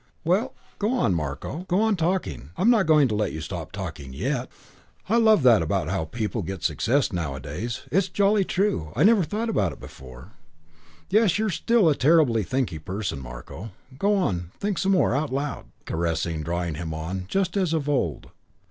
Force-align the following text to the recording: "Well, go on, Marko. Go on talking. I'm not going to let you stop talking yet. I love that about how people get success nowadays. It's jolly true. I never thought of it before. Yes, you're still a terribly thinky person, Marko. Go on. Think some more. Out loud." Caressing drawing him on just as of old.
"Well, 0.23 0.55
go 0.79 0.93
on, 0.93 1.13
Marko. 1.13 1.65
Go 1.67 1.79
on 1.81 1.95
talking. 1.95 2.49
I'm 2.57 2.71
not 2.71 2.87
going 2.87 3.07
to 3.09 3.13
let 3.13 3.33
you 3.33 3.39
stop 3.39 3.71
talking 3.71 4.13
yet. 4.13 4.49
I 5.07 5.17
love 5.17 5.43
that 5.43 5.61
about 5.61 5.89
how 5.89 6.05
people 6.05 6.41
get 6.41 6.63
success 6.63 7.13
nowadays. 7.13 7.83
It's 7.91 8.09
jolly 8.09 8.43
true. 8.43 8.91
I 8.95 9.03
never 9.03 9.21
thought 9.23 9.47
of 9.47 9.57
it 9.59 9.79
before. 9.79 10.31
Yes, 11.11 11.37
you're 11.37 11.51
still 11.51 11.87
a 11.87 11.93
terribly 11.93 12.43
thinky 12.43 12.83
person, 12.83 13.19
Marko. 13.19 13.73
Go 13.99 14.15
on. 14.15 14.49
Think 14.59 14.79
some 14.79 14.93
more. 14.93 15.13
Out 15.13 15.31
loud." 15.31 15.65
Caressing 15.85 16.41
drawing 16.41 16.73
him 16.73 16.95
on 16.95 17.25
just 17.27 17.55
as 17.55 17.71
of 17.71 17.87
old. 17.87 18.31